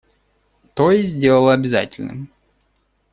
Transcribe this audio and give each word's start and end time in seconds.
То 0.73 0.89
есть 0.91 1.11
сделала 1.13 1.53
обязательным. 1.53 2.31